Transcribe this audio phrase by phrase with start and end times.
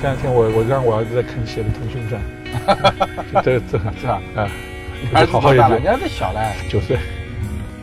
[0.00, 2.22] 这两天我我让我儿子在看写的《腾讯传》，
[3.42, 4.22] 这这是吧？
[4.36, 4.48] 啊，
[5.12, 5.80] 儿子好好多大了？
[5.80, 5.90] 研究。
[5.90, 6.96] 你儿子小了，九岁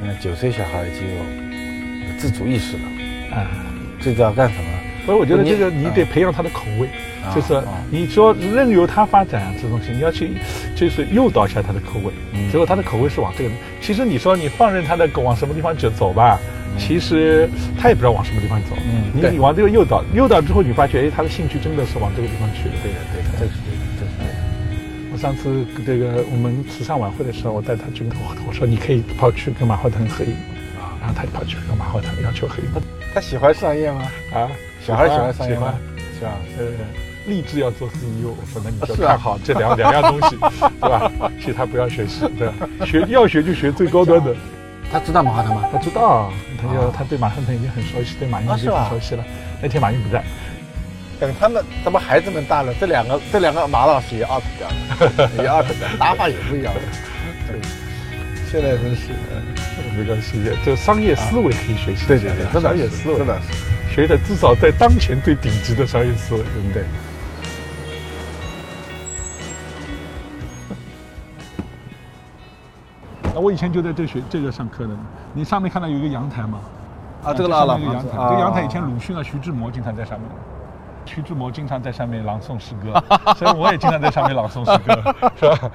[0.01, 1.17] 你看九岁小孩已经有
[2.07, 2.83] 有自主意识了，
[3.37, 3.47] 啊，
[3.99, 4.69] 这叫干什么？
[5.05, 6.87] 所以我觉得这个你你得培养他的口味，
[7.23, 10.31] 啊就是啊你说任由他发展啊，这东西你要去
[10.73, 12.13] 就是诱导一下他的口味。
[12.33, 13.51] 嗯结果他的口味是往这个，
[13.81, 16.39] 其实你说你放任他的狗往什么地方走走吧，
[16.77, 18.75] 其实他也不知道往什么地方走。
[18.85, 22.75] 嗯你你往这个诱导，诱导之后你发觉，哎，他的兴趣真的是往这个地方去了。
[22.83, 24.33] 对的，对的，这是对的，这是对的。
[25.13, 30.31] 我上次这个我们慈善晚会的时候，我带他去，我我说你可以跑去跟马化腾合影
[30.75, 32.65] 啊，然后他就跑去跟马化腾要求合影
[33.13, 34.01] 他喜欢商业吗？
[34.33, 34.51] 啊，
[34.85, 35.73] 小孩喜欢商业吗？
[36.19, 36.31] 是吧？
[36.57, 36.65] 呃，
[37.27, 40.35] 立志要做 CEO，我说那你就看好这两两样东西，
[40.81, 41.11] 对吧？
[41.41, 42.53] 其他不要学习，对吧？
[42.85, 44.35] 学要学就学最高端的。
[44.95, 45.67] 他知道马化腾吗？
[45.73, 49.25] 他知道啊，他就啊他对马化腾已经很熟悉，对马云已经很熟悉了。
[49.61, 50.23] 那天马云不在，
[51.19, 56.79] 等他们咱们孩子们大了，这两个这两个马老师也 out 掉了，也 out 掉了，打法也不一样了。
[57.45, 57.59] 对，
[58.49, 59.11] 现在真是，
[59.97, 62.05] 没关系，这商业思维可以学习。
[62.07, 66.85] 对对对，真的是商业思维真的是，学的至少在当前最顶级的商业思维，对不对？
[73.39, 74.91] 我以前就在这学这个上课的，
[75.33, 76.59] 你上面看到有一个阳台吗？
[77.23, 80.29] 啊，这个上老老房子，面有个阳台，这个阳台以前鲁迅啊、徐志摩经常在上面。
[81.05, 83.03] 徐志摩经常在上面朗诵诗歌，
[83.37, 85.71] 所以我也经常在上面朗诵诗歌， 是吧？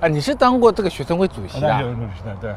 [0.00, 1.82] 啊，你是当过这个学生会主席啊
[2.40, 2.54] 对，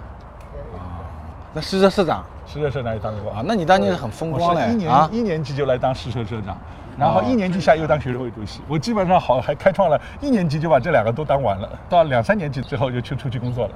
[1.53, 3.41] 那诗社社长诗社社长也当过啊？
[3.43, 5.09] 那你当年是很风光嘞一年、啊！
[5.11, 6.55] 一年级就来当诗社社长，
[6.97, 8.61] 然后哦一年级下又当学生会主席。
[8.67, 13.73] 我基本上好还开创了一年级就把这两个都当完了，到两三年级之后就去出去工作了，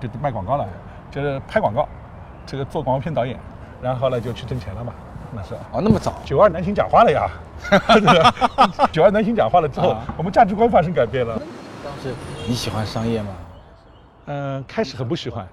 [0.00, 0.66] 就卖广告了，
[1.10, 1.88] 就是拍广告，
[2.46, 3.38] 这个做广告片导演，
[3.82, 4.92] 然后后来就去挣钱了嘛。
[5.34, 7.28] 那时候哦，那么早九二南巡讲话了呀，
[8.92, 11.40] 九二南巡讲话了之后啊，我们价值观发生改变了。
[11.82, 12.14] 当时
[12.46, 13.28] 你喜欢商业吗？
[14.26, 15.46] 嗯，开始很不喜欢。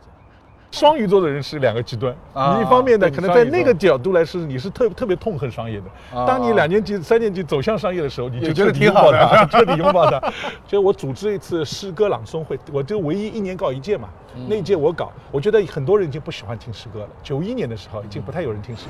[0.71, 6.17] 双鱼座的人是两个极端，啊你一方面呢，可能在那个角度来说，你是特特别痛恨商业的。
[6.17, 10.21] 啊当你两年级、三年级走向商业的时候，你就觉得挺好的它， 彻底拥抱它。
[10.67, 17.07] 就我组织一次诗歌朗诵会，我就唯一一年搞一届嘛，嗯那一届我搞，我觉得很多人已经不喜欢听诗歌了。
[17.23, 18.89] 九一年的时候，已经不太有人听诗歌。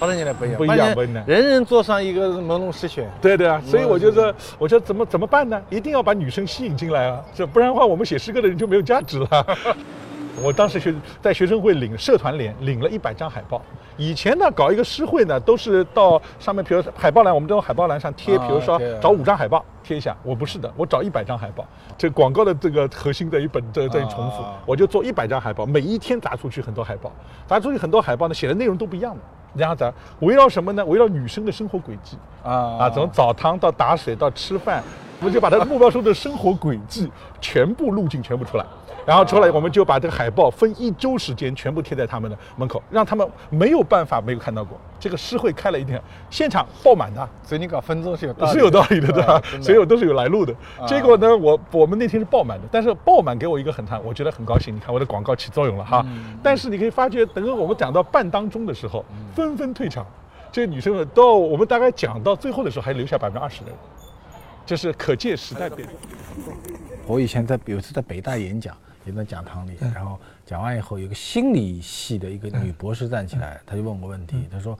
[0.00, 3.08] 八十年代不一样，不一样不一样人人坐上一个朦胧诗选。
[3.22, 5.62] 对对啊，所以我觉嗯得，我说怎么怎么办呢？
[5.70, 9.46] 一定要把女生吸引进来啊，这不然的话，我们写诗歌的人就没有价值了。
[10.42, 13.60] 我当时学在学生会领社团联领了一百张海报。
[13.96, 20.16] 以前呢，搞一个诗会呢，都是到上面，比如海报栏，我们这种海报栏上贴，啊比如说找五张海报贴一下。
[20.24, 21.64] 我不是的，我找一百张海报。
[21.96, 27.12] 这广告的这个核心在于本在在于重复啊，我就做一百张海报，每一天砸出去很多海报，
[27.46, 29.20] 砸出去很多海报呢，写的内容都不一样的。
[29.54, 30.84] 然后咱围绕什么呢？
[30.84, 32.18] 围绕女生的生活轨迹。
[32.42, 34.82] 啊啊，从澡堂到打水到吃饭，
[35.20, 37.08] 我们就把他目标说的生活轨迹
[37.40, 38.66] 全部路径全部出来，
[39.06, 44.78] 然后出来我们就把这个海报分一周时间全部贴在他们的门口，让他们没有办法没有看到过。
[44.98, 46.00] 这个诗会开了一天，
[46.30, 47.28] 现场爆满的。
[47.42, 50.54] 所以你搞分众是有道理的，是有道理的，对吧所以我都是有来路的。
[50.80, 54.74] 啊结果呢，我我们那天是爆满的，但是爆满给我一个很大，我觉得很高兴。
[54.74, 56.02] 你看我的广告起作用了哈。
[56.06, 59.04] 嗯但是你可以发觉，等我们讲到半当中的时候，
[59.34, 60.06] 纷纷退场。
[60.50, 63.76] 这个女生们，到我们大概讲到最后的时候，还留下百分之二十的人，
[64.64, 65.88] 就是可见时代变。
[67.06, 74.76] 我以前在有一次在北大演讲，也在讲堂里，然后讲完以后，有个心理系的一个女博士站起来，她就问我问题，她说。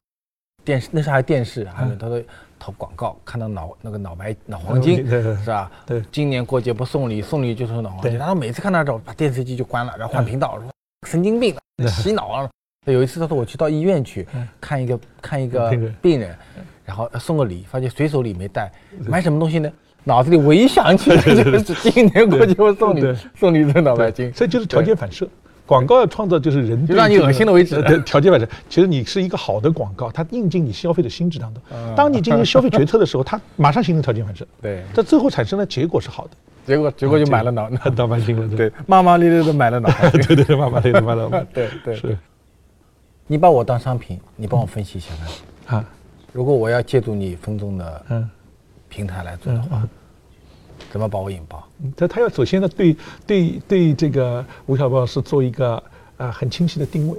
[0.64, 2.24] 电视那时候还电视，还有她说
[2.58, 5.70] 投广告，看到脑那个脑白脑黄金是吧？
[5.84, 6.02] 对。
[6.10, 8.12] 今年过节不送礼，送礼就送脑黄金。
[8.12, 8.16] 对。
[8.16, 10.70] 然后每次看到这种，把电视机就关了，然后换频道，说
[11.06, 11.54] 神经病，
[11.86, 12.50] 洗脑啊。
[12.86, 14.26] 有一次他说我去到医院去
[14.58, 15.70] 看一个看一个
[16.00, 16.34] 病人，
[16.82, 19.70] 然后送个礼，发现随手礼没带，买什么东西呢？
[20.04, 25.26] 脑子里唯一想起来就是今年过节我送你送你这脑白金，这就是条件反射。
[25.66, 28.46] 广告要创造就是人就让你恶心的为止呃对条件反射。
[28.68, 31.62] 其实你是一个好的广告，它印进你消费的心智当中。
[31.72, 34.46] 嗯 当你进行消费决策的时候，它马上形成条件反射。
[34.60, 34.84] 对。
[34.94, 36.30] 但最后产生的结果是好的。
[36.66, 39.88] 结果结果就买了脑，很 脑白金了，对，骂骂咧咧的买了脑。
[40.12, 41.96] 对对对，慢慢的，慢慢的，对对。
[41.96, 42.18] 是。
[43.26, 45.12] 你把我当商品，你帮我分析一下
[45.66, 45.78] 看。
[45.78, 45.84] 啊，
[46.30, 48.30] 如果我要借助你分众的嗯。
[48.86, 49.82] 平台来做的话，
[50.94, 51.60] 怎么把我引爆？
[51.96, 52.96] 他他要首先呢，对
[53.26, 55.82] 对对这个吴晓波老师做一个
[56.16, 57.18] 啊、很清晰的定位。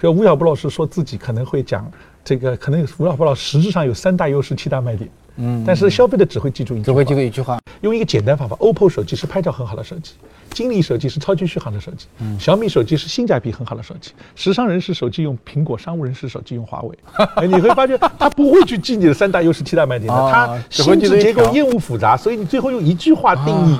[0.00, 1.90] 比如吴晓波老师说自己可能会讲
[2.24, 5.10] 这个，可能吴晓波老师实质上有三大优势、七大卖点。
[5.34, 7.58] 嗯，但是消费者只会记住一句只会记住一句话。
[7.80, 10.12] 用一个简单方法，OPPO 手机是拍照很好的手机，
[10.58, 16.98] 金立手机是超级续航的手机，小米手机是性价比很好的手机，时尚人士手机用苹果，商务人士手机用华为。
[17.36, 23.78] 哎，你会发现他不会去记你的三大优势、七大卖点的，他心智结构厌恶复杂，所以你最后用一句话定义。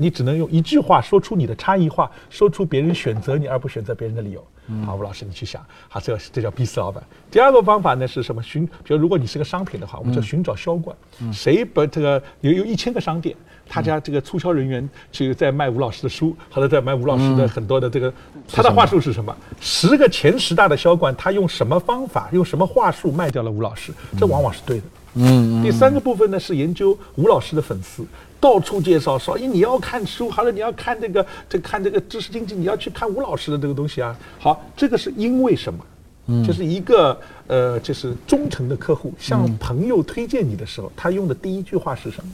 [0.00, 4.44] 你只能用一句话说出你的差异化，说出别人选择你而不选择别人的理由。
[4.84, 7.04] 好，吴老师，你去想，好，这这叫逼死老板。
[7.30, 8.42] 第二个方法呢是什么？
[8.42, 10.96] 寻，比如如果你是个商品的话，我们叫寻找销冠。
[11.32, 13.36] 谁把这个有有一千个商店，
[13.68, 18.12] 他家这个促销人员去在卖吴老师的书，或者在卖吴老师的很多的这个，
[18.52, 19.34] 他的话术是什么？
[19.60, 23.92] 十个前十大的销冠，他用什么方法，用什么话术卖掉了吴老师？
[24.18, 24.84] 这往往是对的。
[25.14, 25.62] 嗯。
[25.62, 28.04] 第三个部分呢是研究吴老师的粉丝。
[28.40, 34.14] 到处介绍说，哎，你要看书，好了，你要看这个，这看这个知识经济，你要去看吴老师的这个东西啊。
[34.38, 35.86] 好，这个是因为什么？
[36.26, 42.30] 嗯，就是一个呃，就是忠诚的客户向朋友推荐你的时候，他用的第一句话是什么？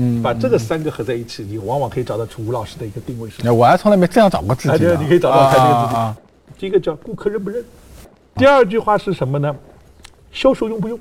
[0.00, 3.50] 嗯，把这个三个合在一起，你往往可以找到出吴老师的一个定位是。
[3.50, 4.86] 我还从来没这样找过自己。
[4.98, 6.58] 你可以找到他这个自己。
[6.58, 7.62] 第一个叫顾客认不认？
[8.36, 9.54] 第二句话是什么呢？
[10.32, 10.98] 销售用不用？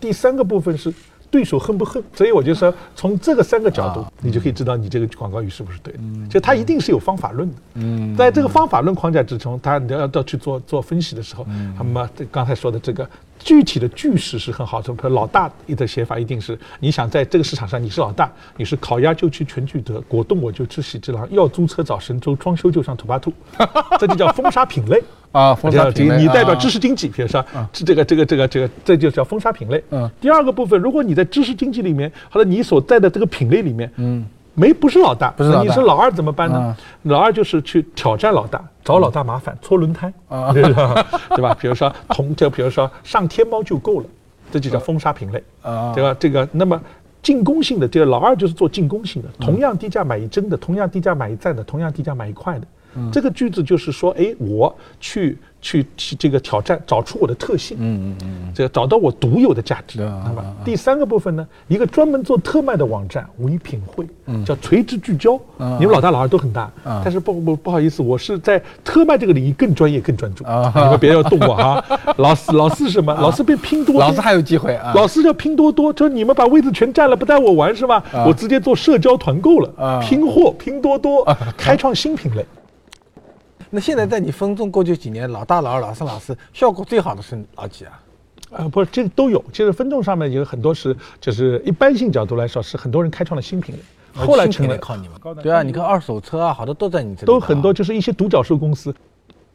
[0.00, 0.90] 第三个部分是。
[1.30, 2.02] 对手恨不恨？
[2.12, 6.00] 所以我就说，从这个三个角度，你就可以知道你这个广告语是不是对的。
[6.28, 7.56] 就它一定是有方法论的。
[7.74, 11.46] 嗯，在这个方法论框架之中，它你要要去做做分析的时候，
[11.78, 14.80] 那么刚才说的这个具体的句式是很好。
[14.80, 23.32] 比如老大的写法一定是，你想在这个市场上你是老大，你是烤鸭就去全聚德，果冻我就吃喜之郎，要租车找神州，装修就上土巴兔，
[23.98, 25.00] 这就叫封杀品类。
[25.32, 29.82] 啊，封杀品类，你代表知识经济，比如说，这这个这个这个这个，这就叫封杀品类。
[29.90, 36.76] 嗯，第二个部分，如果你在知识经济里面，或者你所在的这个品类里面，嗯，没不是老大，不是你是老二怎么办呢？
[37.04, 40.12] 老二就是去挑战老大，找老大麻烦，搓轮胎，
[40.52, 41.56] 对吧？
[41.60, 44.06] 比如说同，就比如说上天猫就够了，
[44.50, 45.40] 这就叫封杀品类，
[45.94, 46.16] 对吧？
[46.18, 46.80] 这个那么
[47.22, 52.66] 进攻性的，这个老二就是做进攻性的，同样低价买一针的，同样低价买一赞的，同样低价买一块的。
[53.12, 59.98] 这个句子就是说，哎，我去去去这个挑战，找出我的特性，嗯嗯嗯，这个找到我独有的价值。
[59.98, 64.06] 那么第三个部分呢，一个专门做特卖的网站唯品会，
[64.44, 65.38] 叫垂直聚焦。
[65.78, 66.70] 你们老大老二都很大，
[67.04, 70.44] 但是不不不好意思，我是在特卖这个领域更专业更专注。
[70.44, 71.84] 你们别要动我哈。
[72.16, 73.14] 老四老四是什么？
[73.14, 74.00] 老四被拼多多。
[74.00, 74.92] 老四还有机会啊。
[74.94, 78.02] 老四叫拼多多，就是你们把位置全占了，不带我玩是吧？
[78.26, 81.24] 我直接做社交团购了，拼货拼多多，
[81.56, 82.44] 开创新品类。
[83.70, 88.02] 那现在在你分众过去几年，老大、老二、老三、老四，效果最好的是老几啊？
[88.50, 89.42] 啊，不是，这都有。
[89.52, 93.80] 其实分众上面有很多是，就是一般性角度来说，是很多人开创了新品类，
[94.26, 95.16] 后来成了靠你们。
[95.40, 97.26] 对啊，你看二手车啊，好多都在你这里。
[97.26, 98.92] 都很多，就是一些独角兽公司。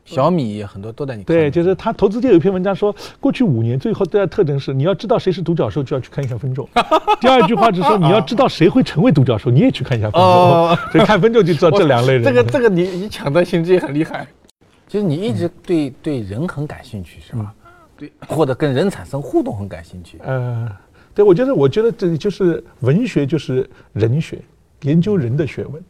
[0.05, 6.69] 小米很多都在你对，就是他投资界有一篇文章说，过去五年最后的特征是，你要知道谁是独角兽，就要去看一下分众。
[7.19, 10.75] 第二句话是说，你要知道谁会成为独角兽，你也去看一下分众。
[10.91, 12.23] 所以看分众就知道这两类人。
[12.23, 14.27] 这个这个你你抢得心机很厉害。
[14.87, 17.51] 其实你一直对对人很感兴趣是吧？
[17.97, 20.19] 对，或者跟人产生互动很感兴趣。
[20.23, 20.69] 呃，
[21.15, 24.39] 对，我觉得我觉得这就是文学就是人学，
[24.83, 25.83] 研究人的学问。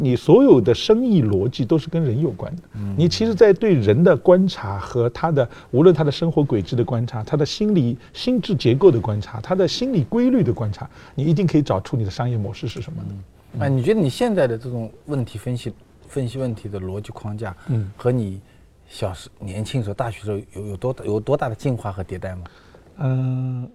[0.00, 2.62] 你所有的生意逻辑都是跟人有关的。
[2.96, 13.64] 你其实，在对人的观察和他的，无论他的生活轨迹的观察，他的心理心智结构的观察，他的心理规律的观察，你一定可以找出你的商业模式是什么的。
[13.64, 15.72] 哎，你觉得你现在的这种问题分析、
[16.06, 18.40] 分析问题的逻辑框架，嗯，和你
[18.86, 22.42] 小时年轻时候、大学时候有有多大有多大的进化和迭代吗？
[22.98, 23.68] 嗯。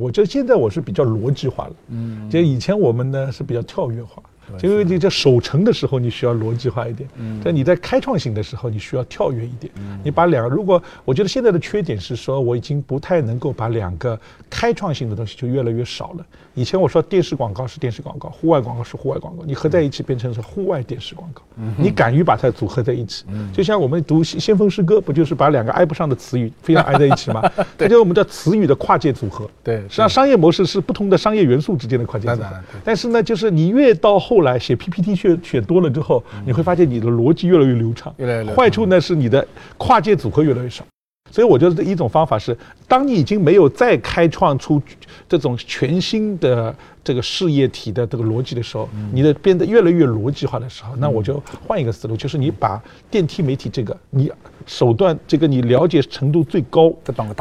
[0.00, 4.22] 我觉得现在我是比较逻辑化了，嗯，就以前我们呢是比较跳跃化，
[4.62, 7.08] 因为你在守成的时候你需要逻辑化一点，
[7.44, 14.18] 但，你在开创性的时候你需要跳跃一点，你把两个，如果我觉得现在的缺点是说我已经不太能够把两个
[14.48, 16.26] 开创性的东西就越来越少了。
[16.54, 21.42] 以前我说电视广告是电视广告，户外广告是户外广告，你合在一起变成是户外电视广告。
[21.76, 27.40] 你敢于把它组合在一起，就像我们读先锋诗歌，不就是把两个挨不上的词语非要挨在一起吗？
[27.78, 29.48] 这就是我们叫词语的跨界组合。
[29.62, 32.50] 对，实际上商业模式是不同的商业元素之间的跨界组合。
[32.82, 38.14] 但是呢，就是你越到后来写 PPT 写写多了之后，你会发现你的逻辑越来越流畅。
[38.54, 39.44] 坏处呢是你的
[39.76, 40.84] 跨界组合越来越少。
[41.32, 42.56] 所以我觉得这一种方法是，
[42.86, 44.80] 当你已经没有再开创出
[45.28, 46.72] 这种全新的
[47.02, 54.30] 这个事业体的这个逻辑的时候，你的变得越来越逻辑化的时候，那我就换一个思路，就是你把电梯媒体这个你
[54.64, 56.92] 手段这个你了解程度最高、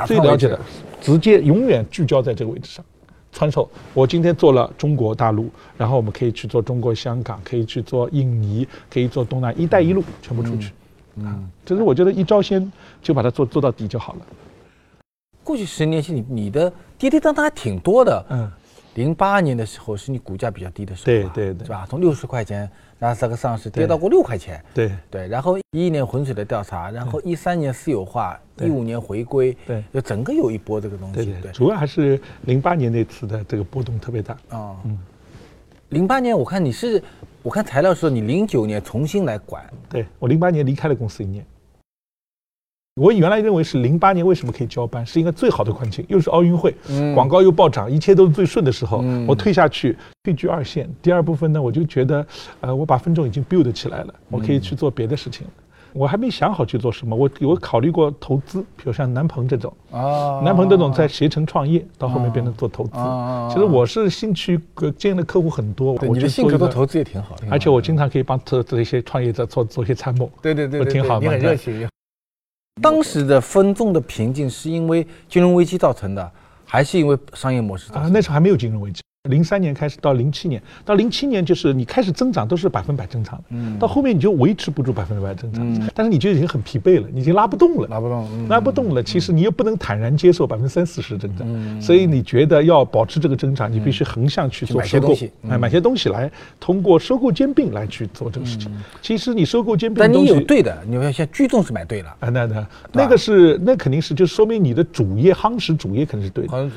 [0.07, 0.59] 最了解的，
[0.99, 2.83] 直接永远聚焦在这个位置上，
[3.31, 3.69] 传授。
[3.93, 10.71] 我今天做了中国大陆，然后我们可以去做中国香港，可以去做印尼，可以做东南“一带一路”，全部出去。
[11.15, 12.71] 嗯，就是我觉得一招鲜
[13.01, 14.19] 就把它做做到底就好了。
[15.43, 18.25] 过去十年，期你你的跌跌宕宕还挺多的。
[18.29, 18.49] 嗯，
[18.95, 21.65] 零八年的时候是你股价比较低的时候吧，对对对。
[21.65, 21.85] 是吧？
[21.89, 24.91] 从六十块钱纳斯达克上市跌到过六块钱，对。
[25.09, 25.27] 对。
[25.27, 28.69] 然后一一年浑水的调查，然后一三年私有化，一对。
[28.69, 29.83] 五年回归，对。
[29.93, 34.37] 就整个有一波这个东西，对对，主要还是零八年那次的这个波动特别大。
[34.49, 34.75] 哦，
[35.89, 37.01] 零八年我看你是，
[37.41, 41.45] 我看材料说你零九年重新来管，对我零八年离开了公司一年。
[42.95, 50.89] 我原来认为是零八年为什么可以交班，是因为最好的环境，又是奥运会，嗯广告又暴涨，一切都是最顺的时候，嗯我退下去，退居二线。
[51.01, 52.25] 第二部分呢，我就觉得，
[52.59, 55.53] 呃，我把分众已经 build 起来了，我可以去做别的事情了。
[55.93, 63.49] 我还没想好去做什么，我有考虑过投资，比如像南鹏这种，啊南鹏这种在携程创业，到后面变成做投资哦。
[63.49, 70.29] 其实我是兴趣呃见的客户很多，我觉得性格做投资也挺好，而且我经常可以帮这这些创业者做做一些参谋。
[70.41, 71.87] 对对对对，不挺好对你很热情。
[72.81, 76.31] 当时的分众的瓶颈是因为金融危机造成的，
[76.65, 79.01] 还是因为商业模式造成啊，那时候还没有金融危机。
[79.27, 83.77] 零三年开始到零七年，到零七年就是你开始增长都是百分百增长的，嗯。
[83.77, 85.89] 到后面你就维持不住百分之百增长，嗯。
[85.93, 88.47] 但是你就已经很疲惫了，你已经拉不动了，拉不动，嗯。
[88.47, 89.03] 拉不动了。
[89.03, 91.81] 其实你又不能坦然接受百分之三四十增长，嗯。
[91.81, 95.59] 所以你觉得要保持这个增长，你必须横向去去做收购买些东西，哎，嗯。
[95.59, 98.71] 买些东西来通过收购兼并来去做这个事情。
[99.01, 106.69] 其实你收购兼并但你的东西有对的，你要像聚众是买对了，啊，那那那个是那肯定是就说明你的主业夯实主业肯定是对的。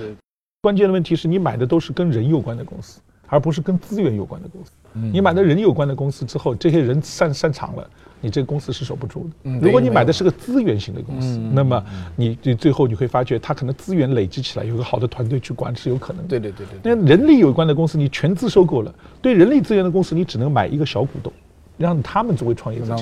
[0.63, 4.71] 关键的问题是你买的都是跟人有关的公司，而不是跟资源有关的公司。
[4.95, 7.91] 嗯你买的人有关的公司之后，这些人散散场了，
[8.21, 9.31] 你这个公司是守不住的。
[9.43, 16.29] 嗯如果你买的是个资源型的公司，嗯那么你你最后你会发觉，它可能资源累积起来，有个好的团队去管是有可能的。
[16.29, 21.33] 对对对对对，那人力有关的公司，你全资收购了；对人力资源的公司，你只能买一个小股东，
[21.77, 22.97] 让他们作为创业者。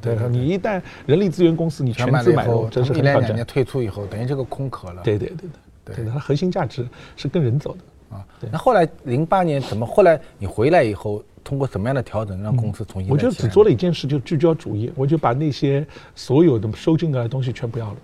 [0.00, 3.44] 对你一旦人力资源公司你全全资买入这是很挑战一年两年。
[3.44, 5.02] 退出以后，等于这个空壳了。
[5.02, 5.50] 对对对对
[5.96, 8.16] 对它核心价值是跟人走的。
[8.16, 9.86] 啊，那后来零八年怎么？
[9.86, 13.10] 后来你回来以后，通过什么样的调整，让公司重新？
[13.10, 17.96] 我就只做了一件事，就聚焦主业，我就把那些所有的收进来的东西全不要了。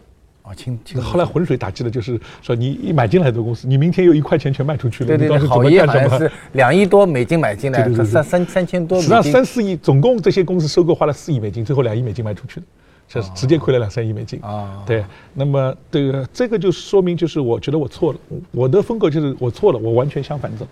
[0.43, 1.03] 啊，清清。
[1.03, 5.95] 后来浑水打击的就是说，你一买进来的公司，你明天又一块钱全卖出去了，对对对，你到时怎么干什么？
[6.05, 9.23] 业好像是两亿多美金买进来，对对对对三三三千多美实际上。
[9.25, 12.67] 三四亿，总共这些公司收购花了四亿美金，最后两亿美金卖出去的，
[13.09, 14.41] 这是直接亏了两三亿美金。
[14.43, 18.19] 啊，对，那么这个这个就说明就是我觉得我错了，
[18.51, 20.67] 我的风格就是我错了，我完全相反走，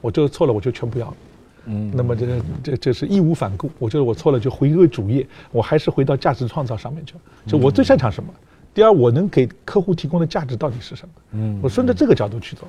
[0.00, 1.16] 我就错了，我就全不要了。
[1.66, 2.26] 嗯，那么这
[2.62, 7.20] 这这是义无反顾，我觉得我错了，就回归主业，我还是回到价值创造上面去了。
[7.46, 8.32] 就我最擅长什么？
[8.72, 11.14] 第二，我能给客户提供的价值到底是什么？
[11.32, 12.68] 嗯我顺着这个角度去走。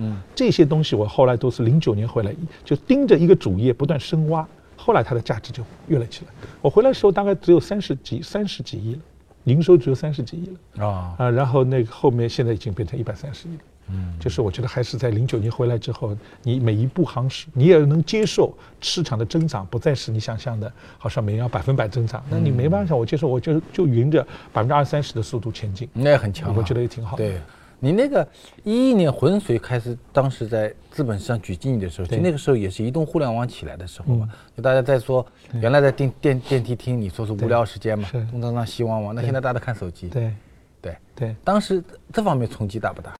[0.00, 4.46] 嗯这些东西我后来都是零九年回来，就盯着一个主业不断深挖，
[4.78, 6.30] 后来它的价值就跃了起来。
[6.62, 9.00] 我回来的时候大概只有三十几三十几亿了，
[9.44, 13.60] 营收只有三十几亿了啊，啊，然后那个后面现在已经变成一百三十亿了。
[13.90, 22.22] 嗯，就是我觉得还是在零九年回来之后，你每一步夯实，你也能接受市场的增长，不再是你想象的，好像每年要百分百增长。
[22.28, 26.54] 那你没办法，我接受，我就就匀着百分之二三十的速度前进，那也很强啊。
[26.54, 27.24] 我觉得也挺好的。
[27.24, 27.40] 对，
[27.80, 28.26] 你那个
[28.64, 34.38] 一一年浑水开始，当时在资本市场举经理的时候，就那个时候也是移动互联网起来的时候嘛嗯。
[34.56, 35.24] 就大家在说，
[35.60, 39.14] 原来在电电电梯厅，你说是无聊时间嘛是，东张张西望望。
[39.14, 40.08] 那现在大家都看手机。
[40.08, 40.32] 对
[40.80, 41.36] 对，对。
[41.44, 41.82] 当时
[42.12, 43.14] 这方面冲击大不大？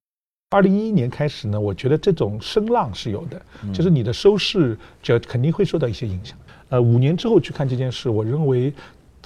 [0.50, 6.36] 二零一一年开始呢，我觉得这种声浪是有的，嗯就是你的收视就肯定会受到一些影响。
[6.70, 8.72] 呃，五年之后去看这件事，我认为。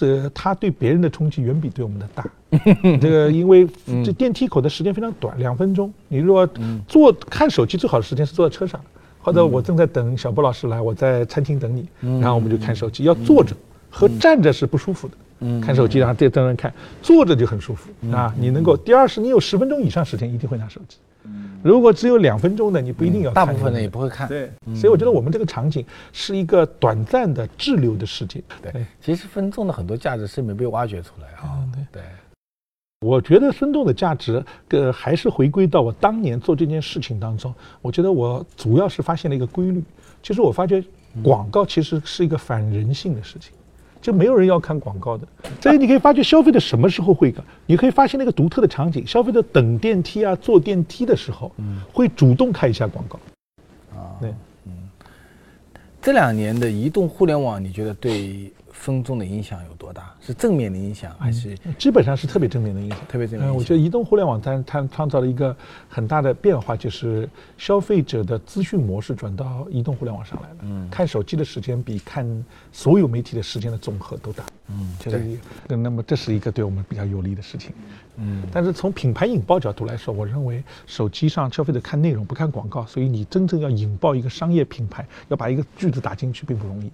[0.03, 2.25] 这它对别人的冲击远比对我们的大，
[3.01, 4.03] 这个因为嗯。
[4.05, 5.93] 这电梯口的时间非常短，两分钟。
[6.09, 6.49] 你如果
[6.89, 8.81] 坐看手机最好的时间是坐在车上，
[9.21, 11.87] 或者我正在等小波老师来，我在餐厅等你，
[12.21, 13.05] 然后我们就看手机。
[13.05, 13.55] 要坐着
[13.89, 15.61] 和站着是不舒服的，嗯。
[15.61, 17.89] 看手机然后这当然看，坐着就很舒服。
[18.11, 18.35] 啊。
[18.37, 20.97] 你能够第二是你有十分钟以上时间一定会拿手机，
[21.63, 24.29] 如果只有两分钟的，你不一定要大部分的也不会看。
[24.29, 28.43] 对，所以我觉得我们这个场景是一个短暂的滞留的世界。
[28.61, 31.65] 对，其实分众的很多价值是没被挖掘出来啊。
[31.73, 32.03] 对对，
[33.07, 37.55] 我觉得生动的价值，呃，还是回归到我当年做这件事情当中。
[37.81, 39.83] 我觉得我主要是发现了一个规律，
[40.21, 40.83] 就是我发觉
[41.23, 43.53] 广告其实是一个反人性的事情，
[44.03, 45.27] 就没有人要看广告的。
[45.63, 47.43] 所以你可以发觉消费者什么时候会看？
[47.65, 51.51] 你可以发现那个独特的场景，消费者等电梯啊、坐电梯的时候，
[51.93, 53.19] 会主动看一下广告。
[53.97, 54.35] 啊，对，
[54.67, 54.73] 嗯
[56.03, 60.13] 这两年的移动互联网，你觉得对分众的影响有多大？
[60.21, 62.99] 是正面的影响，还是基本上是特别正面的影响。
[63.09, 63.55] 特别正面的影响？
[63.55, 65.55] 嗯，我觉得移动互联网它它创造了一个
[65.89, 70.57] 很大的变化，就是消费者的资讯模式转到移动互联网上来了。
[70.63, 72.27] 嗯，看手机的时间比看
[72.73, 74.45] 所有媒体的时间的总和都大。
[74.69, 75.77] 嗯，这个。
[75.77, 77.73] 那么这是一个对我们比较有利的事情。
[78.17, 86.91] 嗯，但是从品牌引爆角度来说，我认为手机上消费者看内容不看广告，所以你真正要引爆一个商业品牌，要把一个句子打进去并不容易。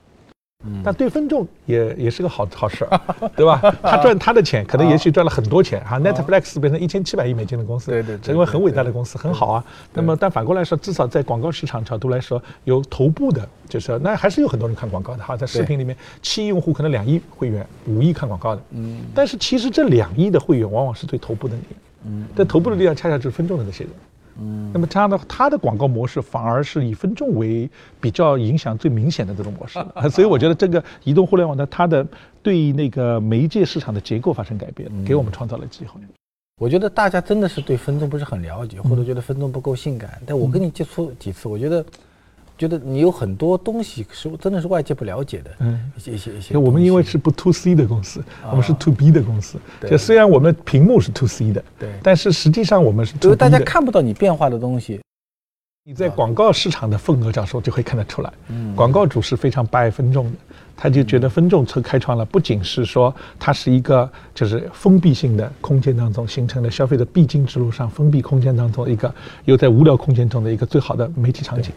[0.83, 3.01] 但对分众也也是个好好事儿，
[3.37, 3.61] 对吧？
[3.81, 6.01] 他赚他的钱，可能也许赚了很多钱哈。
[6.01, 9.65] Netflix 变成一千七百亿美金的公司，对对，成为很伟大的公司，很好啊。
[9.95, 15.37] 那么，但反过来说，至少在广告市场角度来说，有头部的，就是那还是有很多人看广告的哈。
[15.37, 18.63] 在视频里面，七亿用户可能两亿会员，五亿看广告的。
[18.73, 19.03] 嗯。
[19.15, 21.63] 但是其实这两亿的会员往往是对头部的你。
[22.07, 22.27] 嗯。
[22.35, 23.93] 但头部的力量恰恰就是分众的那些人。
[24.41, 27.69] 嗯，那么这样的它的广告模式反而是以分众为
[28.01, 29.79] 比较影响最明显的这种模式，
[30.11, 32.07] 所以我觉得这个移动互联网的它的
[32.43, 36.01] 对那个媒介市场的结构发生改变，给我们创造了机会。
[36.61, 41.85] 我觉得大家真的是对分众不是很了解，或者觉得分众不够性感，但我跟你接触几次，我觉得。
[42.59, 46.57] 觉得你有很多东西是真的是外界不了解的，嗯，一些一些一些。
[46.59, 49.57] 我们因为是不 to C 的公司，我们是 to B 的公司。
[49.89, 53.17] 就虽然我们屏幕是 to C 的，对，但是实际上我们是。
[53.19, 55.01] 就是大家看不到你变化的东西。
[55.89, 58.31] 你在广告市场的份额上说就会看得出来，
[58.77, 60.33] 广告主是非常不爱分众的，
[60.77, 69.11] 他就觉得分众车开创了，不仅是说它是一个就是封闭性的空间当中形成的消费者必经之路上封闭空间当中一个
[69.47, 71.73] 又在无聊空间中的一个最好的媒体场景。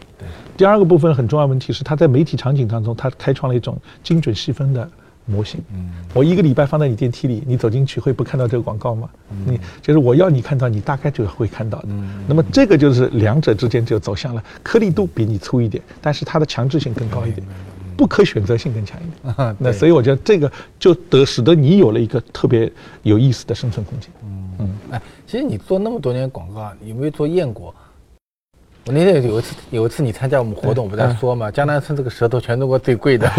[0.58, 4.86] 第二个部分很重要问题是，它在媒体场景当中，它开创了一种精准细分的。
[5.24, 9.08] 模型，嗯，我一个礼拜放在你电梯里，你走进去会不看到这个广告吗？
[9.46, 11.88] 你就是我要你看到，你大概就会看到的。
[12.26, 17.46] 那么这个就是两者之间就走向了颗粒度比你粗一点，但是它的强制性更高一点，
[17.96, 19.56] 不可选择性更强一点。
[19.60, 22.70] 那所以我觉得这个就得使得你有了一个特别
[23.02, 24.10] 有意思的生存空间。
[24.58, 27.74] 嗯，哎，其实你做那么多年广告，有没有做验过？
[28.84, 33.30] 我那天有一次，有一次你参加我们活动，不在说嘛，江南春这个舌头全中国最贵的，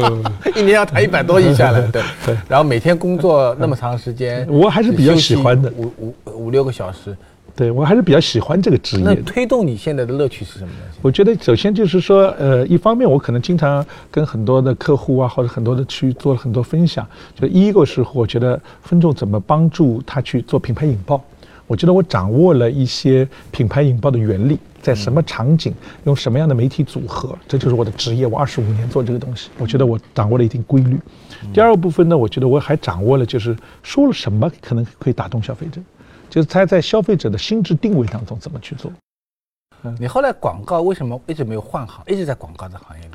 [0.54, 2.36] 一年要谈一百多亿下来，对对。
[2.46, 7.16] 然后每天工作那么长时间，我还是比较喜欢的，五五五六个小时，
[7.56, 9.02] 对我还是比较喜欢这个职业。
[9.02, 10.94] 那推动你现在的乐趣是什么呢？
[11.00, 17.06] 我觉得首先就是说，呃，一方面我可能经常跟很多的客户啊，或者很多的去做了很多分享。
[17.34, 21.22] 就一个是我觉得分众怎么帮助他去做品牌引爆，
[21.70, 24.58] 我觉得我掌握了一些品牌引爆的原理。
[24.82, 25.72] 在什么场景
[26.04, 28.26] 用什么样的媒体组合，这就是我的职业。
[28.26, 30.98] 我二十五年做这个东西，我觉得我掌握了一定规律。
[31.52, 35.80] 第二个部分呢，我觉得我还掌握了，就是说了什么可能可以打动消费者，
[36.30, 38.90] 就是他在消费者的心智定位当中怎么去做。
[39.98, 43.10] 你后来广告为什么一直没有换行，一直在广告的行业里？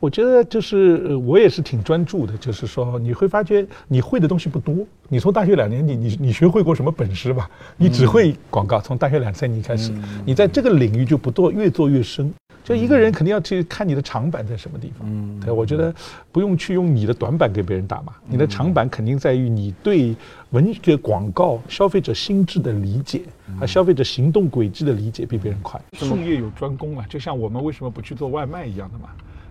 [0.00, 4.76] 我觉得就是我也是挺专注的，就是说你会发觉你会的东西不多。
[5.08, 7.50] 你从大学两年，你你你学会过什么本事吧？
[7.76, 8.80] 你只会广告。
[8.80, 9.92] 从大学两三年开始，
[10.24, 12.32] 你在这个领域就不做，越做越深。
[12.62, 15.08] 就一个人肯定要去看你的长板在什么地方。
[15.10, 15.92] 嗯，对，我觉得
[16.30, 18.12] 不用去用你的短板给别人打嘛。
[18.28, 20.14] 你的长板肯定在于你对
[20.50, 23.22] 文学广告消费者心智的理解，
[23.58, 25.80] 啊消费者行动轨迹的理解比别人快。
[25.94, 29.08] 术业有专攻嘛，就像我们为什么不去做外卖一样的嘛。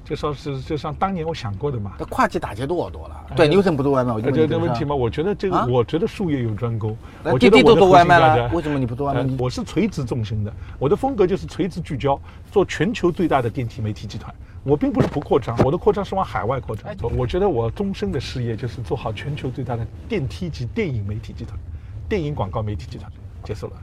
[0.07, 3.25] 就说是就像当年我想过的嘛，那跨界打劫多少多了？
[3.35, 4.13] 对，你为什么不做外卖？
[4.13, 6.95] 我就这个问题嘛，我觉得这个，我觉得术业有专攻。
[7.25, 9.29] 我滴滴都做外卖了，为什么你不做外卖？
[9.37, 12.17] 我是垂直重心的，我的风格就是垂直聚焦，
[12.49, 14.33] 做全球最大的电梯媒体集团。
[14.63, 16.89] 我并不是不扩张，我的扩张是往海外扩张。
[17.17, 21.59] 我觉得我终身的事业就是做好全球最大的电梯及电影媒体集团，
[22.07, 23.11] 电影广告媒体集团
[23.43, 23.73] 结束了。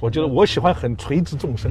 [0.00, 1.70] 我觉得我喜欢很垂直纵深。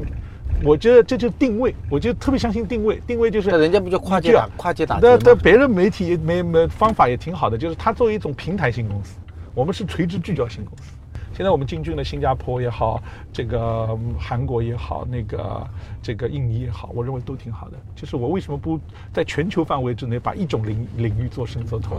[0.64, 3.02] 我觉得这就定位，我就特别相信定位。
[3.08, 5.00] 定位就是，那人家不就跨界打跨界打？
[5.02, 9.18] 那那别人媒体也没没方法也挺好的，就是它作为一种平台型公司，
[9.54, 10.92] 我们是垂直聚焦型公司。
[11.40, 15.66] 现在我们进军了新加坡也好，这个韩国也好，那个
[16.04, 17.78] 这个印尼也好，我认为都挺好的。
[17.96, 18.78] 就是我为什么不
[19.14, 21.96] 在全球范围之内把一种领领域做深做透？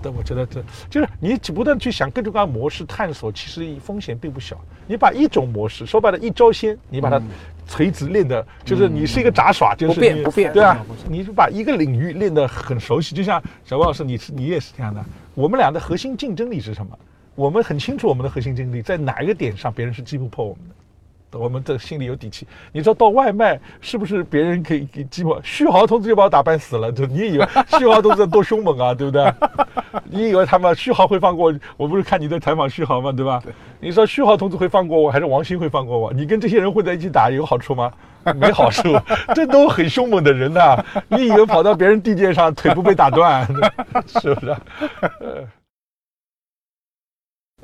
[0.00, 4.56] 但我觉得这就是你不断去想各种各样模式探索，其实风险并不小。
[4.86, 7.20] 你把一种模式说白了，一招鲜，你把它
[7.66, 13.16] 垂直练的，就是你是一个杂耍，就是不变不变，对啊，你是把一个领域练得很熟悉。
[13.16, 15.04] 就像小王老师，你是你也是这样的。
[15.34, 16.96] 我们俩的核心竞争力是什么？
[17.36, 20.74] 我们很清楚我们的核心竞争力在哪一个点上，别人是击不破我们的。
[21.38, 22.46] 我们这心里有底气。
[22.72, 25.38] 你知道到外卖是不是别人可以给寂寞？
[25.44, 27.46] 旭豪同志就把我打半死了，就你以为
[27.78, 29.30] 旭豪同志多凶猛啊，对不对？
[30.04, 31.58] 你以为他们旭豪会放过我？
[31.76, 33.12] 我不是看你在采访旭豪吗？
[33.12, 33.42] 对吧？
[33.80, 36.10] 你说旭豪同志会放过我，还是王鑫会放过我？
[36.10, 37.92] 你跟这些人混在一起打有好处吗？
[38.36, 38.88] 没好处，
[39.34, 40.82] 这都很凶猛的人呐。
[41.08, 43.46] 你以为跑到别人地界上腿不被打断，
[44.06, 44.56] 是不是？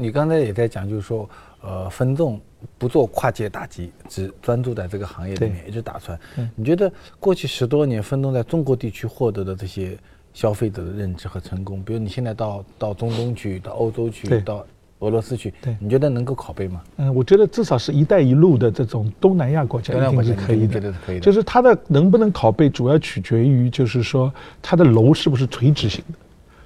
[0.03, 1.29] 你刚才也在讲，就是说，
[1.61, 2.41] 呃，分众
[2.77, 6.19] 不做跨界打击，只专注在这个行业里面，一直打穿。
[6.57, 9.97] 你觉得过去十多年分众在中国地区获得的这些
[10.35, 14.67] 消费者的认知和成功，比如你现在到到中东去，到欧洲去，到
[14.99, 16.83] 俄罗斯去，你觉得能够拷贝吗？
[16.97, 21.21] 嗯，我觉得至少是一带一路的这种东南亚国家一定是可以的。
[21.21, 26.19] 就是它的能不能拷贝，主要取决于就是说它的楼是不是垂直型的。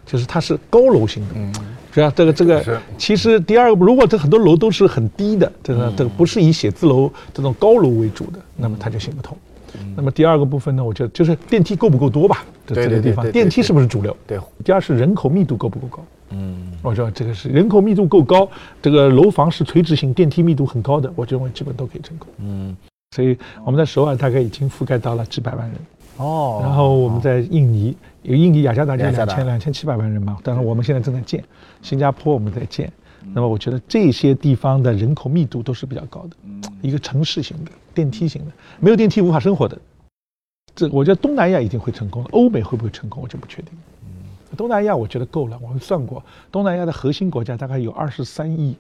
[0.07, 1.53] 就是它是高楼型的，嗯，
[1.93, 9.37] 主要这个这个，其实第二个，如果这很多楼都是很低的，这个这个不是以写字楼这种高楼为主的，那么它就行不通。
[9.95, 14.17] 那么第二个部分呢，我觉得就是电梯够不够多吧，这这个地方电梯是不是主流？
[14.27, 14.39] 对。
[14.65, 16.05] 第二是人口密度够不够高？
[16.31, 18.49] 嗯，我觉得这个是人口密度够高，
[18.81, 22.29] 这个楼房是垂直型，电梯密度很高的，我认为基本都可以成功。
[22.39, 22.77] 嗯，
[23.15, 25.77] 所以我们在首尔大概已经覆盖到了几百万人。
[26.17, 26.61] 哦。
[26.63, 27.97] 然后我们在印尼。
[28.23, 31.45] 有印尼雅加达就两千两千七百万人嘛，但是我们现在正在建，
[31.81, 32.93] 新加坡我们在建，
[33.33, 36.37] 那么我觉得这些地方的人口密度都是比较高的，
[36.83, 38.51] 一个城市型的电梯型的，
[38.81, 39.79] 没有电梯无法生活的，
[40.75, 43.71] 这我觉得东南亚一定会成功，欧美会不会成功我就不确定。
[44.57, 48.77] 东南亚我觉得够了，我们算过，东南亚的核心国家大概有二十三亿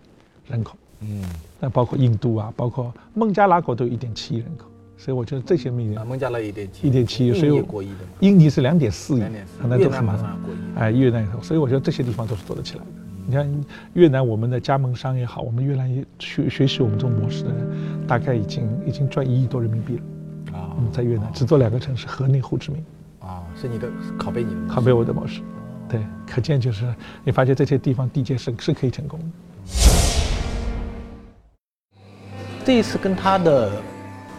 [0.48, 1.22] 人口，嗯，
[1.60, 4.66] 那包括印度啊，包括孟加拉国都有一点七亿人口。
[4.98, 7.88] 所以我觉得这些名人，孟加拉一点七，一点七，所以
[8.20, 9.22] 印尼是两点四亿，
[9.62, 12.90] 那都是马上过亿，哎，越南，所以我觉得这些地方都是做得起来的。
[13.26, 20.72] 你看越南，我们的加盟商也好，我们越南也学学习我们这种模式的人，大概已经已经赚一亿多人民币了啊！
[20.92, 22.84] 在越南只做两个城市，河内、胡志明
[23.20, 25.42] 啊，是你的拷贝你的拷贝我的模式，
[25.88, 26.86] 对，可见就是
[27.22, 29.26] 你发现这些地方地界是是可以成功的。
[32.64, 33.70] 这一次跟他的。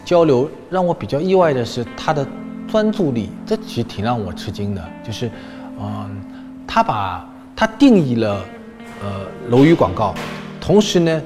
[0.07, 2.25] 交流让我比较意外的是他的
[2.65, 4.81] 专注力，这其实挺让我吃惊的。
[5.05, 5.29] 就是，
[5.77, 6.21] 嗯，
[6.65, 8.41] 他把他定义了，
[9.03, 10.15] 呃，楼宇广告，
[10.61, 11.21] 同时呢，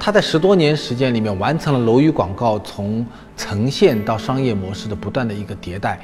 [0.00, 3.04] 他在十多年时间里面完成了楼宇广告从
[3.36, 6.00] 呈现到商业模式的不断的一个迭代，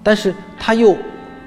[0.00, 0.96] 但是他又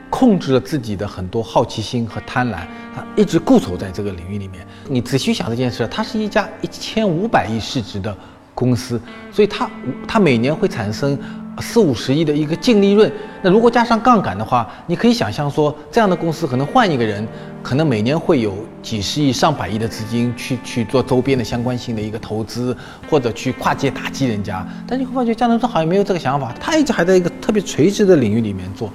[0.09, 2.57] 控制了自己的很多好奇心和贪婪，
[2.93, 4.67] 他一直固守在这个领域里面。
[4.89, 8.13] 你仔细想这件事，它是一家一千五百亿市值的。
[8.55, 8.99] 公司，
[9.31, 9.69] 所以它
[10.07, 11.15] 它每年会产生
[11.59, 13.11] 四五十亿的一个净利润。
[13.41, 17.25] 那如果加上杠杆的话，你可以想象说，这样的公司可能换一个人，
[17.61, 22.75] 可能每年会有几十亿、上百亿的资金去去做周边的相关性的一个投资，
[23.09, 24.65] 或者去跨界打击人家。
[24.87, 28.89] 但你会发觉，江南春好像没有这个想法，他一直还在一个特别垂直的领域里面做，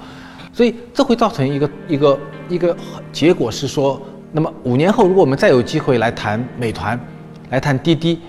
[0.53, 2.19] 所以这会造成一个一个
[2.49, 2.75] 一个
[3.11, 6.99] 结果是说，那么五年后，如果我们再有机会来谈美团，
[7.49, 8.19] 来谈滴滴。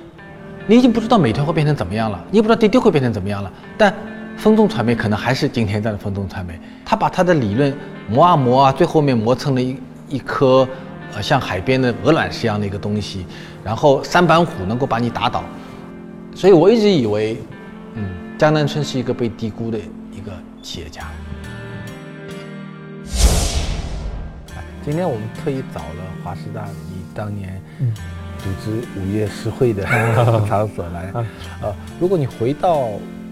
[0.66, 3.52] 你已经不知道美团会变成怎么样了，你也不知道滴滴会变成怎么样了。
[3.76, 3.92] 但
[4.36, 7.76] 分众传媒可能还是今天这样的分众传媒，他把他的理论
[8.08, 9.76] 磨啊磨啊，最后面磨成了一
[10.08, 10.66] 一颗
[11.14, 13.26] 呃像海边的鹅卵石一样的一个东西，
[13.64, 15.42] 然后三板斧能够把你打倒。
[16.34, 17.36] 所以我一直以为，
[17.94, 21.02] 嗯，江南春是一个被低估的一个企业家。
[24.84, 27.60] 今天我们特意找了华师大你当年。
[28.42, 29.84] 组织午夜诗会的
[30.48, 31.12] 场所来，
[31.62, 32.88] 呃，如果你回到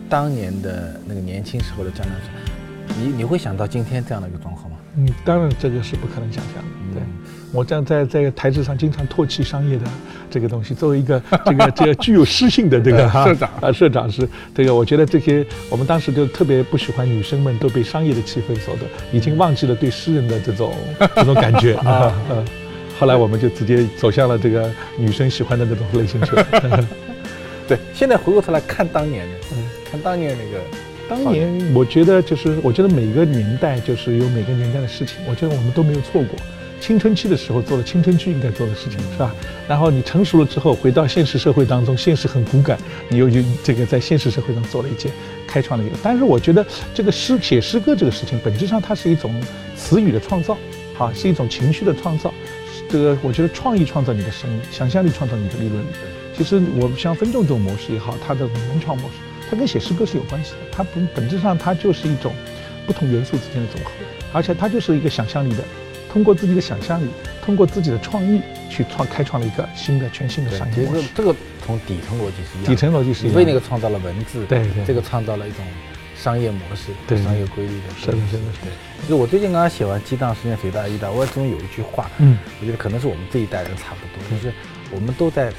[0.08, 4.76] 当年的那个年轻时候的江南春，你你会想到今天这样的一个状况吗？
[4.96, 6.70] 嗯，当然这个是不可能想象的。
[6.92, 7.02] 对
[7.52, 9.84] 我这样在在台子上经常唾弃商业的
[10.28, 20.72] 这个东西，作为一个 这个这个具有诗性的这个 社长啊，社长是这个，我觉得这些我们当时就特别不喜欢女生们都被商业的气氛所的，已经忘记了对诗人的这种
[21.14, 22.12] 这种感觉啊。
[23.00, 26.86] 后来我们就直接走向了这个女生喜欢的那种类型去了。
[27.66, 30.62] 对，现在回过头来看当年的，嗯，看当年那个，
[31.08, 36.38] 当年我觉得就是，我觉得每个年代就是有每个年代的事情，我觉得我们都没有错过。
[36.78, 39.34] 青春期的时候做了青春期应该做的事情，是吧？
[39.66, 42.76] 然后你成熟了之后回到现实社会当中，现实很骨感，
[43.08, 45.10] 你又就这个在现实社会上做了一件
[45.46, 45.96] 开创了一个。
[46.02, 49.34] 但是我觉得这个诗写诗歌这个事情，本质上它是一种
[49.74, 50.58] 词语的创造，
[50.98, 52.30] 啊，是一种情绪的创造。
[52.90, 55.84] 这个我觉得创意创造你的生意，想象力创造你的利润。
[56.36, 59.14] 其实我们像分众这种模式也好，它的文创模式，
[59.50, 60.58] 它跟写诗歌是有关系的。
[60.72, 62.32] 它本本质上它就是一种
[62.86, 63.90] 不同元素之间的总合，
[64.32, 65.62] 而且它就是一个想象力的，
[66.10, 67.08] 通过自己的想象力，
[67.44, 67.56] 通。
[67.56, 71.08] 过自己的创意去创开创了一个新的全新的商业模式。
[71.14, 71.34] 这个
[71.66, 75.62] 从底层逻辑是一样的，底层逻辑是一你样的为那个创造了文字，对对这个创造了一种
[76.22, 84.52] 商业模式、对商业规律的是的是的是的对，其实我最近刚刚写完《激荡实现随大一大》，我中有一句话，嗯，我觉得可能是我们这一代人差不多，就是
[84.92, 85.50] 我们都在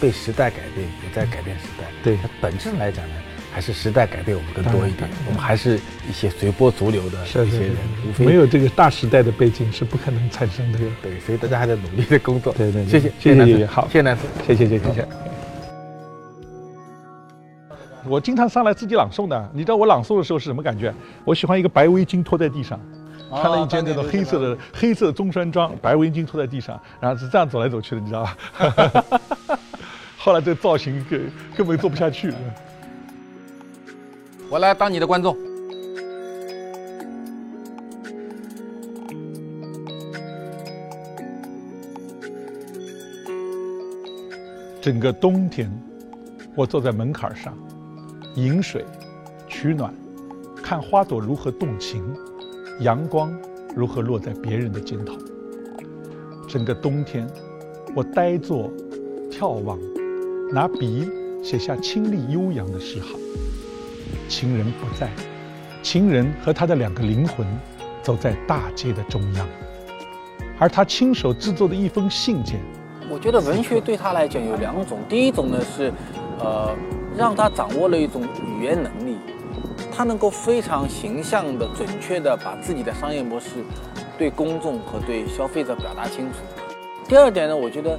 [0.00, 1.84] 被时代改变，也在改变时代。
[2.02, 3.14] 对它本质上来讲呢，
[3.52, 7.76] 还是时代改变我们更多一点我们还是一些随波逐流的是是一些人，
[8.08, 10.78] 无，非没有这个大时代的背景是不可能产生的。
[11.02, 12.54] 对，所以大家还在努力的工作。
[12.54, 14.22] 对对对谢谢，谢谢好谢谢南子。
[14.46, 15.35] 谢谢谢谢谢谢。
[18.08, 20.94] 我经常上来自己朗诵的，你知道我朗诵的时候是什么感觉？
[21.24, 22.78] 我喜欢一个白围巾拖在地上，
[23.30, 28.36] 穿了一件那种黑色的黑色中山装，白围巾拖在地上，然后是这样走来走去的，你知道吧？
[30.18, 32.32] 后来这个造型根根本做不下去。
[34.48, 35.36] 我来当你的观众。
[44.80, 45.68] 整个冬天，
[46.54, 47.52] 我坐在门槛上，
[48.36, 48.84] 饮水，
[49.48, 49.94] 取暖，
[50.62, 52.04] 看花朵如何动情，
[52.80, 53.34] 阳光
[53.74, 55.16] 如何落在别人的肩头。
[56.46, 57.26] 整个冬天，
[57.94, 58.70] 我呆坐，
[59.30, 59.78] 眺望，
[60.52, 61.10] 拿笔
[61.42, 63.18] 写下清丽悠扬的诗行。
[64.28, 65.08] 情人不在，
[65.82, 67.46] 情人和他的两个灵魂，
[68.02, 69.48] 走在大街的中央，
[70.58, 72.60] 而他亲手制作的一封信件。
[73.08, 75.90] 我觉得文学对他来讲有两种，第一种呢是，
[76.38, 76.76] 呃，
[77.16, 79.16] 让他掌握了一种语言能力，
[79.90, 83.64] 他能够非常形象的、准确的把自己的商业模式
[84.18, 86.38] 对公众和对消费者表达清楚。
[87.08, 87.98] 第二点呢，我觉得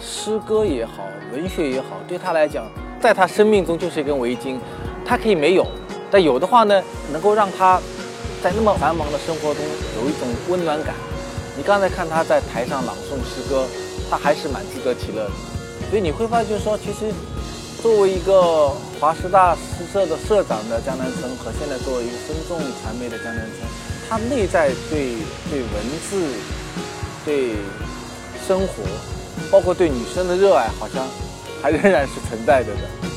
[0.00, 2.66] 诗歌也好，文学也好，对他来讲，
[3.00, 4.58] 在他生命中就是一根围巾，
[5.04, 5.66] 他可以没有，
[6.10, 7.80] 但有的话呢，能够让他
[8.42, 9.64] 在那么繁忙的生活中
[10.02, 10.94] 有一种温暖感。
[11.56, 13.66] 你刚才看他在台上朗诵诗歌。
[14.08, 15.30] 他还是蛮自得其乐的，
[15.90, 17.12] 所以你会发现，就是说，其实
[17.82, 19.60] 作为一个华师大诗
[19.92, 23.68] 社的社长的江南春，和现在作为一个分众传媒的江南春，
[24.08, 25.16] 他内在对
[25.50, 25.70] 对文
[26.08, 26.32] 字、
[27.24, 27.52] 对
[28.46, 28.82] 生活，
[29.50, 31.06] 包括对女生的热爱，好像
[31.62, 33.15] 还仍然是存在着的。